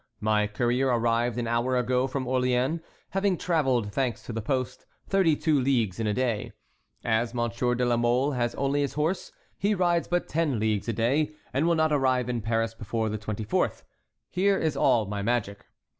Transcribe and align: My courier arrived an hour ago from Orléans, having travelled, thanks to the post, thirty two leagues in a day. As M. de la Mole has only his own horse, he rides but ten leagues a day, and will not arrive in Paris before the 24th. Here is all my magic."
My 0.19 0.47
courier 0.47 0.87
arrived 0.87 1.37
an 1.37 1.45
hour 1.45 1.77
ago 1.77 2.07
from 2.07 2.25
Orléans, 2.25 2.81
having 3.11 3.37
travelled, 3.37 3.93
thanks 3.93 4.23
to 4.23 4.33
the 4.33 4.41
post, 4.41 4.87
thirty 5.07 5.35
two 5.35 5.61
leagues 5.61 5.99
in 5.99 6.07
a 6.07 6.13
day. 6.15 6.53
As 7.03 7.35
M. 7.37 7.49
de 7.51 7.85
la 7.85 7.97
Mole 7.97 8.31
has 8.31 8.55
only 8.55 8.81
his 8.81 8.93
own 8.93 9.03
horse, 9.03 9.31
he 9.59 9.75
rides 9.75 10.07
but 10.07 10.27
ten 10.27 10.57
leagues 10.57 10.87
a 10.87 10.93
day, 10.93 11.35
and 11.53 11.67
will 11.67 11.75
not 11.75 11.93
arrive 11.93 12.29
in 12.29 12.41
Paris 12.41 12.73
before 12.73 13.09
the 13.09 13.19
24th. 13.19 13.83
Here 14.31 14.57
is 14.57 14.75
all 14.75 15.05
my 15.05 15.21
magic." 15.21 15.65